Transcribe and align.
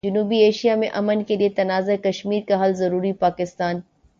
جنوبی 0.05 0.37
ایشیا 0.37 0.75
میں 0.75 0.87
امن 0.93 1.23
کیلئے 1.23 1.49
تنازع 1.49 1.95
کشمیر 2.03 2.41
کا 2.47 2.63
حل 2.63 2.73
ضروری، 2.73 3.11
پاکستان 3.19 3.79